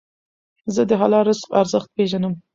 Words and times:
زه 0.73 0.81
د 0.89 0.91
حلال 1.01 1.23
رزق 1.29 1.49
ارزښت 1.61 1.89
پېژنم. 1.95 2.33